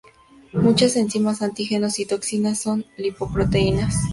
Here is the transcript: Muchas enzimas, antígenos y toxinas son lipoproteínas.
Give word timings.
Muchas 0.53 0.95
enzimas, 0.95 1.43
antígenos 1.43 1.99
y 1.99 2.07
toxinas 2.07 2.57
son 2.57 2.87
lipoproteínas. 2.97 3.93